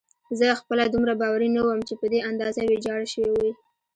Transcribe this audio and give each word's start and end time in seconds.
زه 0.39 0.47
خپله 0.59 0.83
دومره 0.93 1.13
باوري 1.21 1.49
نه 1.57 1.61
وم 1.63 1.79
چې 1.87 1.93
په 2.01 2.05
دې 2.11 2.19
اندازه 2.29 2.61
ویجاړه 2.65 3.07
شوې 3.13 3.31
وي. 3.39 3.51